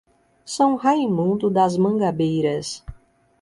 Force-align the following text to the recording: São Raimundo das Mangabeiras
São 0.43 0.75
Raimundo 0.77 1.47
das 1.47 1.77
Mangabeiras 1.77 2.83